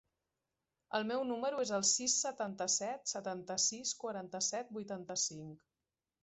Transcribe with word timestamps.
El 0.99 1.03
meu 1.09 1.25
número 1.31 1.59
es 1.63 1.73
el 1.77 1.85
sis, 1.89 2.15
setanta-set, 2.21 3.05
setanta-sis, 3.13 3.93
quaranta-set, 4.05 4.73
vuitanta-cinc. 4.81 5.63